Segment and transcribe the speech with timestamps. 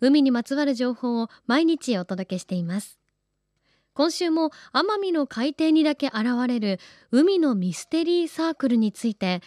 [0.00, 2.98] 海にまつわる情報を毎日お届けしています。
[3.94, 6.78] 今週も奄美の海底にだけ現れる
[7.12, 9.40] 海のミステリーサークルについて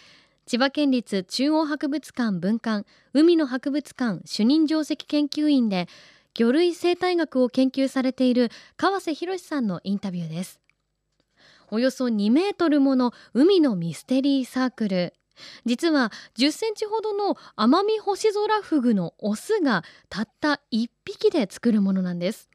[0.44, 5.86] 千葉県立中央博物館文館海の博物館主任上席研究員で
[6.34, 10.60] 魚類生態学を研究されている川瀬博さんのインタビューです。
[11.70, 15.14] およそ2メートルもの海のミステリーサークル。
[15.64, 22.50] 実は10センチほどのアマミホシゾラフグのオスがたった1匹で作るものなんです。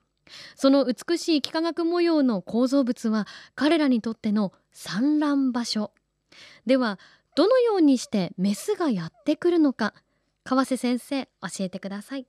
[0.55, 5.91] その美しい幾何学模様の構造物は彼らにとっての産卵場所。
[6.65, 6.99] では
[7.35, 9.93] どのようにしてメスがやってくるのか
[10.43, 12.27] 川瀬先生教えてください。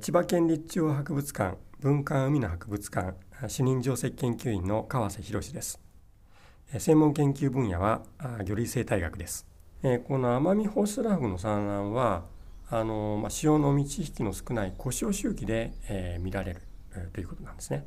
[0.00, 3.14] 千葉県立中央博物館文化海の博物館
[3.48, 5.87] 主任上席研究員の川瀬博です。
[6.76, 8.02] 専門研究分野は
[8.44, 9.46] 魚類生態学です。
[10.06, 12.26] このアマミホスラフの産卵は
[12.68, 16.62] あの、ま、潮の満ち引きの少ない小潮周期で、え、見られる、
[17.14, 17.86] ということなんですね。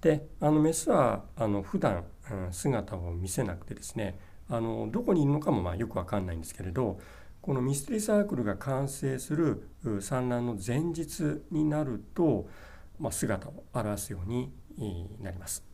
[0.00, 6.98] であのメスはあの普段、うん、姿を見せなくてですねあのどこにいるのかもまあよくわかんないんですけれど
[7.40, 9.68] このミステリーサークルが完成する
[10.00, 12.48] 産卵の前日になると、
[12.98, 14.52] まあ、姿を現すように
[15.20, 15.71] なります。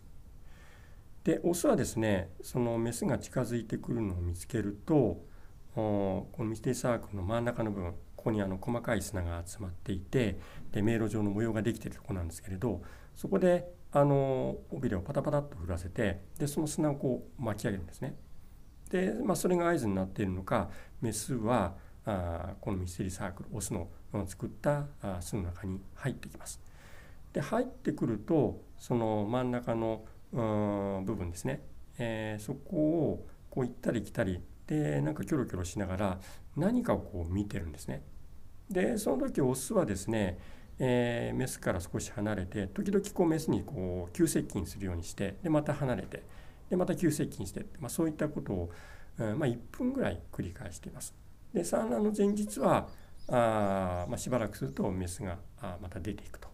[1.25, 5.23] でオスはですねそのメスが近づいてくるのを見つけると
[5.75, 10.39] このミステリーサークルの真ん中の部分ここにあの細かい砂が集まっていて
[10.73, 12.83] で迷路状の模様ができているとこなんですけれど
[13.15, 18.17] そこであの尾びれをパタパタっと振らせてでその砂をこう巻き上げるんですね。
[18.91, 23.89] で、まあ、それが合図になっているのかメスはあこのミステリーサークルオスの
[24.27, 24.87] 作った
[25.21, 26.61] 巣の中に入ってきます。
[27.33, 31.63] で入ってくるとその真ん中の部分ですね、
[31.99, 36.21] えー、そこをこう行ったり来たりでなんかキョロキョロしながら
[36.57, 38.03] 何かをこう見てるんですね。
[38.71, 40.39] でその時オスはですね、
[40.79, 46.23] えー、メスから少し離れて時々こうメスにこう急接近するようにしてでまた離れて
[46.69, 48.71] でまた急接近して、まあ、そういったことを、
[49.19, 51.15] うんまあ、1分ぐらい繰り返しています。
[51.55, 52.89] で産卵の前日は
[53.29, 56.49] あ、まあ、しばらくするとメスがあまた出ていくと。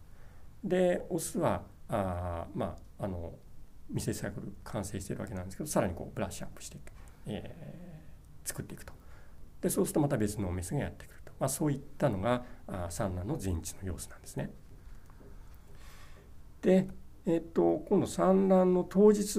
[0.62, 3.32] でオスはあまああの
[3.90, 6.78] ミセサイクル完成しているわけなんですけどさらにこうブラッシュアップして、
[7.26, 8.92] えー、作っていくと
[9.60, 14.50] でそうするとまた別のメスがやってくると、まあ、そういったのがあ産卵の前日の様子なんですね。
[16.62, 16.88] で、
[17.26, 19.38] えっと今度産卵の当日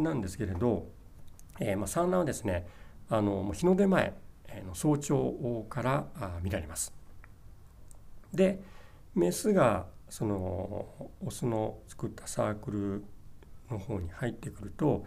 [0.00, 0.88] なんですけれど、
[1.60, 2.66] えー、まあ産卵はですね
[3.08, 4.14] あの日の出前
[4.66, 6.06] の早朝から
[6.42, 6.92] 見られます。
[8.32, 8.60] で
[9.14, 13.04] メスがそのオスの作ったサークル
[13.70, 15.04] の方に入ってくると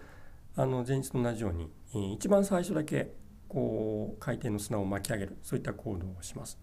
[0.56, 1.54] あの前日と同じよう
[1.94, 3.14] に一番最初だけ
[3.48, 6.60] こう海底の砂を巻き上げるそういった行動をします。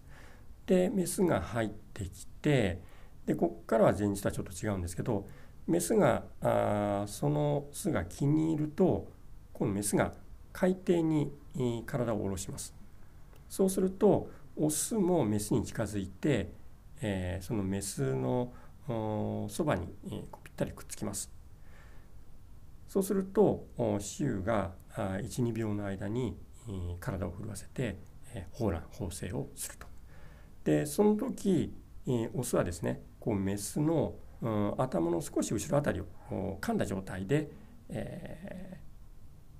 [0.65, 2.81] でメスが入ってきて
[3.25, 5.27] でここからは前日とはちょっと違うんですけど
[5.67, 9.07] メスがあその巣が気に入ると
[9.53, 10.13] 今度メスが
[10.53, 11.31] 海底に
[11.85, 12.73] 体を下ろします。
[13.49, 16.51] そうするとオスもメスに近づいて、
[17.01, 18.51] えー、そのメスの
[19.49, 21.31] そばにぴったりくっつきます。
[22.91, 26.35] そうすると雌雄が12秒の間に
[26.99, 27.97] 体を震わせて
[28.51, 29.87] 放卵放精をすると。
[30.65, 31.73] でその時
[32.33, 34.15] オスはですねこうメスの
[34.77, 37.49] 頭の少し後ろあたりを噛んだ状態で、
[37.87, 38.77] え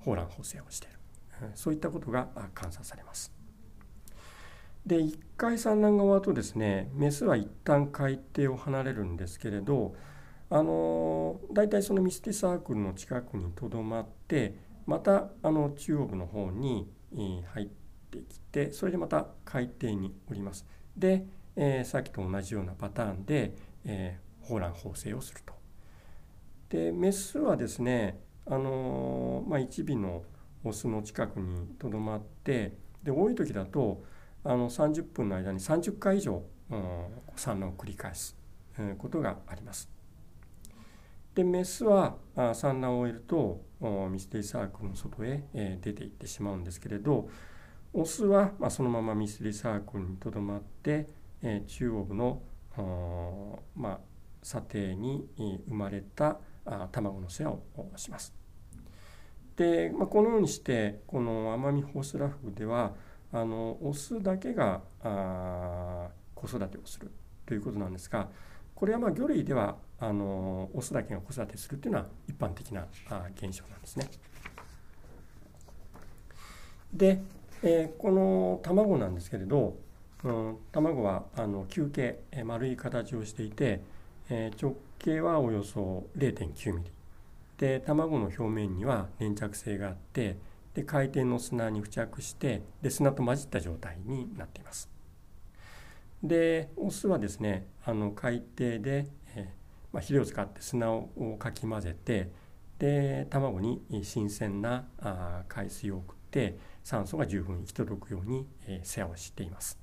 [0.01, 0.99] ー、放卵放精をしている
[1.55, 3.31] そういったことが観察されます。
[4.85, 9.95] で1回産卵が終わるとですねメスは一旦海底を離れるんですけれど
[10.53, 14.53] あの大体そのミスティサークルの近くにとどまって
[14.85, 16.91] またあの中央部の方に
[17.53, 17.67] 入っ
[18.11, 20.65] てきてそれでまた海底におります。
[20.97, 21.25] で、
[21.55, 23.55] えー、さっきと同じようなパターンで、
[23.85, 25.53] えー、放卵放精をすると。
[26.67, 30.23] でメスはですねあの、まあ、1尾の
[30.65, 32.73] オスの近くにとどまって
[33.03, 34.03] で多い時だと
[34.43, 37.05] あの30分の間に30回以上、うん、
[37.37, 38.35] 産卵を繰り返す、
[38.77, 40.00] うん、ことがあります。
[41.35, 42.15] でメスは
[42.53, 43.61] 産卵を終えると
[44.09, 45.43] ミステリーサークルの外へ、
[45.81, 47.29] 出ていってしまうんですけれど
[47.93, 51.09] オスは、そのままミステリーサークルにとどまって、
[51.67, 52.41] 中央部の、
[53.75, 53.99] まあ、
[54.41, 55.27] 査定に
[55.67, 56.39] 生まれた
[56.91, 57.63] 卵の世話を
[57.95, 58.33] します。
[59.55, 62.93] で、まあ、このようにしてこの奄美ホスラフグでは
[63.33, 64.81] あのオスだけが
[66.33, 67.11] 子育てをする
[67.45, 68.29] ということなんですが
[68.81, 72.87] これはまあ魚類ではあのオスだけが子育てするというのは一般的な
[73.35, 74.09] 現象なんですね。
[76.91, 77.21] で、
[77.61, 79.75] えー、この卵なんですけれど、
[80.23, 83.81] うん、卵はあの球形、えー、丸い形をしていて、
[84.31, 86.91] えー、直径はおよそ0.9ミリ
[87.59, 90.37] で卵の表面には粘着性があって
[90.73, 94.89] で回転の砂に付着してで砂と混じった状態になっています。
[96.23, 99.43] でオスはですねあの海底で、えー
[99.91, 102.31] まあ、肥料を使って砂をかき混ぜて
[102.79, 109.79] で卵に新鮮なあ海水を送って酸素が十分行き届くように、えー、世話をしています。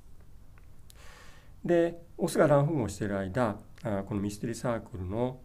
[1.64, 5.40] でオスが卵胞をしている間あこのミステリーサークルの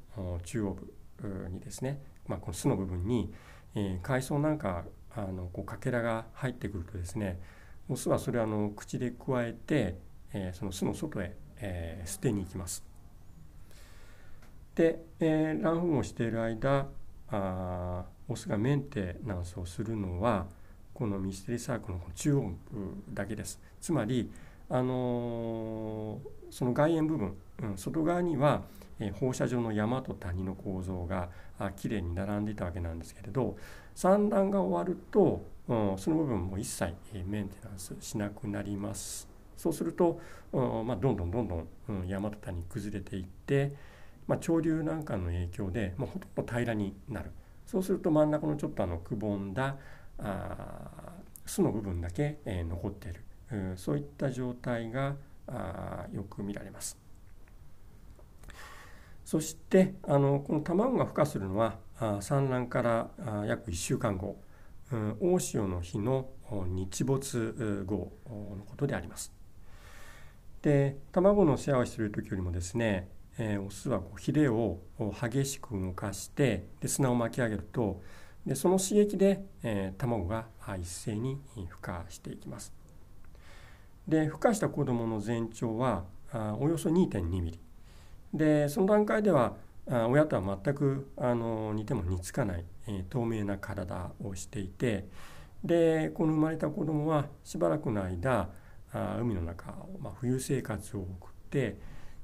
[0.46, 0.78] 中央
[1.18, 3.34] 部にですね、まあ、この巣の部分に、
[3.76, 4.86] え、海藻なんか
[5.16, 7.40] あのこうかけらが入ってくるとですね
[7.90, 10.00] オスはそれをあの口でくわえて、
[10.34, 12.84] えー、その巣の外へ、えー、捨てに行きます。
[14.76, 16.88] で、えー、卵粉をしている間
[17.30, 20.46] あオスがメンテナンスをするのは
[20.94, 22.56] このミステリーサークルの中央部
[23.14, 23.60] だけです。
[23.82, 24.32] つまり、
[24.70, 28.64] あのー、その外縁部分、うん、外側には、
[29.00, 33.58] えー、放射状の山と谷の構造があきれいに並んでいたわけなんですけれど
[33.96, 36.94] 産卵が終わると、うん、その部分も一切
[37.26, 39.33] メンテナンスしなくなります。
[39.58, 40.20] そうすると、
[40.52, 43.74] まあ、どんどんどんどん、うん、山と谷崩れていって、
[44.28, 47.32] まあ、潮流なんかの影響で、まあ、ほとんど平らになる
[47.66, 49.78] そうすると真ん中のちょっとあのくぼんだ
[50.20, 51.14] あ
[51.46, 55.16] 巣の部分だけ、えー、残っている、うん、そういった状態が
[55.48, 56.98] あよく見られます。
[59.26, 64.38] そしてあのこの卵が孵化するのはあ産卵からあ約1週間後
[64.92, 66.30] うん大潮の日の
[66.68, 69.34] 日没後のことであります。
[70.64, 74.80] で卵の世話をしている時よりもですね、えー、オスはこうヒレを
[75.22, 78.02] 激しく動かしてで砂を巻き上げると
[78.46, 80.46] でその刺激で、えー、卵が
[80.80, 82.74] 一斉に孵化していきます。
[84.08, 87.60] で孵化した子どもの全長はあおよそ2.2ミリ
[88.34, 89.56] でその段階では
[89.90, 95.08] あ親とは全くあの似ても似つかない、えー、透明な体をしていて
[95.64, 98.50] でこの生まれた子供はしばらくの間
[98.94, 101.78] あ海の中を、まあ、冬生活を送って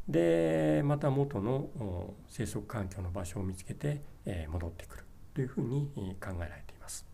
[0.07, 7.05] でまた元の生息環境の場所を見つけて、えー、戻ってくるというふうに考えられています。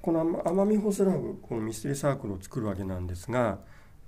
[0.00, 3.58] この奄美ホスラブこのミステリーサークルを作るわけなんですが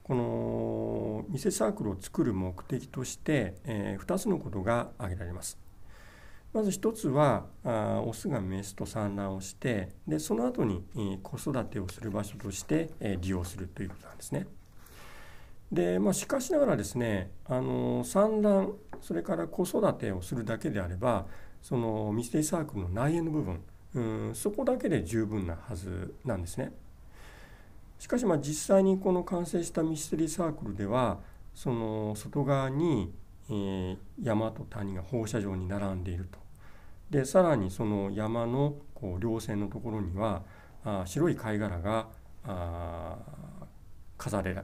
[0.05, 5.59] この店サークルを作る目的として、えー、2つのことが挙げられます。
[6.53, 14.47] まず1つはあオスがメスと産卵をしてでその後に、えー、子育てをする場所として、えー、利用するということなんですね。
[15.73, 21.27] でまあ、しかしながらですねあの産卵それから子育てをするだけであれば
[21.61, 23.61] そのミステリーサークルの内縁の部分
[23.95, 26.73] うんそこだけで十分なはずなんですね。
[27.99, 31.19] しかしまあ実際にこの完成したミステリーサークルでは
[31.55, 33.15] その外側に、
[33.51, 36.39] え山と谷が放射状に並んでいると。
[37.11, 40.43] でさらにその山のこう稜線のところには
[40.85, 42.09] あ白い貝殻が
[42.45, 43.17] あ
[44.17, 44.57] 飾れ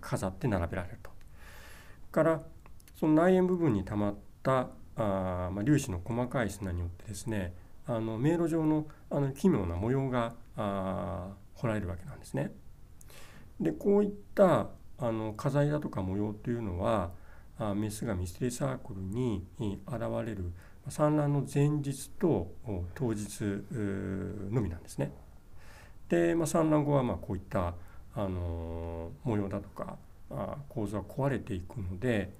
[0.00, 1.10] 飾って並べられると。
[2.10, 2.42] から
[2.96, 7.54] その内縁部分にたまったあ、まあ、粒子の細かい砂によってですね
[7.86, 12.52] あの迷路状のあの奇妙な模様があ彫られるわけなんですね。
[13.60, 17.12] でこういったあの飾りだとか模様というのは
[17.58, 19.46] あメスがミステリーサークルに
[19.86, 20.52] 現れる
[20.88, 22.52] 産卵の前日と
[22.94, 23.28] 当日
[24.50, 25.12] のみなんですね。
[26.08, 27.74] で、まあ、産卵後はまあこういった
[28.14, 29.96] あの模様だとか
[30.30, 32.32] あ構造は壊れていくので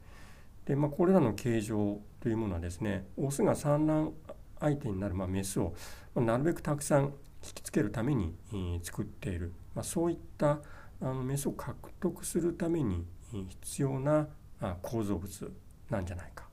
[0.66, 4.14] で、まあ、これらの形状というものはですねオスが産卵
[4.60, 5.74] 相手になるまあメスを
[6.14, 8.34] まあなるべくたくさん引きつけるために
[8.82, 10.58] 作っている、まあ、そういった
[11.00, 13.04] あのメスを獲得するために
[13.62, 14.26] 必要な
[14.82, 15.52] 構造物
[15.88, 16.48] なんじゃないか。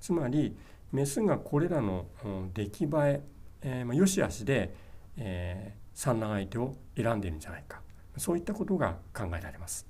[0.00, 0.56] つまり
[0.92, 2.06] メスがこれらの
[2.54, 3.22] 出来栄え
[3.62, 4.74] えー、まあ、よしあしで、
[5.16, 7.80] えー、産卵相手を選んでいるんじゃないか
[8.16, 9.86] そういったことが考えられます。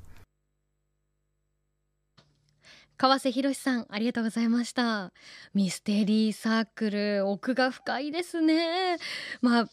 [3.02, 5.12] 川瀬博さんありがとうございました。
[5.54, 8.96] ミステリーサークル奥が深いですね。
[9.40, 9.68] まあ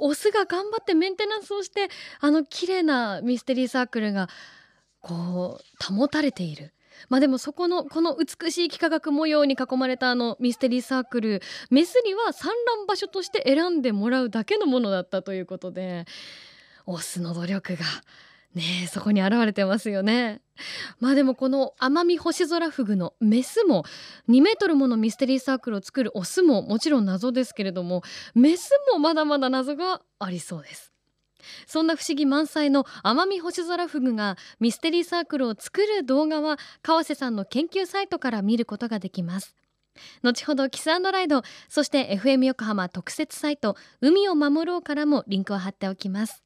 [0.00, 1.88] オスが頑張ってメンテナンスをして
[2.18, 4.28] あの綺麗なミステリーサークルが
[5.00, 6.72] こう保たれている。
[7.08, 16.06] まあでもそこのこの美しい幾何学模様に囲まれたあのミステリーサークルメスには産卵場所として選んでもらうだけのものだったということで
[16.86, 17.84] オスの努力が
[18.54, 20.40] ねそこに現れてますよね。
[21.00, 23.84] まあでもこのアマミホシゾラフグのメスも
[24.28, 28.02] 2メートルものミステリーサークルを作るオスももちろん謎ですけれども
[28.34, 30.92] メスもまだまだ謎がありそうです。
[31.66, 39.54] そんな不思議満載のアマミホシゾラフグがミステリーサークルを作る動画は川瀬さんの研究サイトから見ることができます。
[40.22, 46.45] 後ほどキスライドそして FM 横浜特設サイト海を守ろうからもリンクを貼っておきます。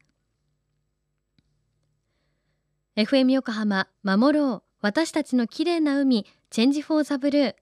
[2.97, 4.63] FM 横浜守ろう。
[4.81, 7.55] 私たちの綺麗な海チェンジフォーザブルー。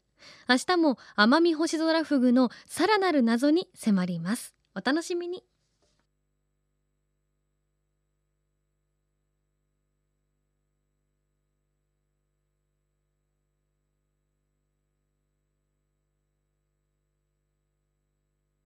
[0.49, 4.55] 明日も奄美星空フグのさらなる謎に迫ります。
[4.75, 5.43] お楽しみに。